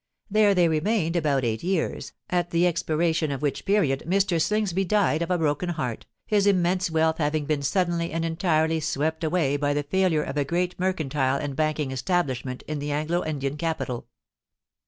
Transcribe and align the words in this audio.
There 0.31 0.55
they 0.55 0.67
remained 0.67 1.15
about 1.15 1.43
eight 1.45 1.61
years, 1.61 2.11
at 2.27 2.49
the 2.49 2.65
expiration 2.65 3.29
of 3.31 3.43
which 3.43 3.65
period 3.65 4.03
Mr. 4.07 4.41
Slingsby 4.41 4.83
died 4.83 5.21
of 5.21 5.29
a 5.29 5.37
broken 5.37 5.69
heart, 5.69 6.07
his 6.25 6.47
immense 6.47 6.89
wealth 6.89 7.19
having 7.19 7.45
been 7.45 7.61
suddenly 7.61 8.11
and 8.11 8.25
entirely 8.25 8.79
swept 8.79 9.23
away 9.23 9.57
by 9.57 9.75
the 9.75 9.83
failure 9.83 10.23
of 10.23 10.37
a 10.37 10.43
great 10.43 10.79
mercantile 10.79 11.37
and 11.37 11.55
banking 11.55 11.91
establishment 11.91 12.63
in 12.63 12.79
the 12.79 12.91
Anglo 12.91 13.23
Indian 13.23 13.57
capital. 13.57 14.07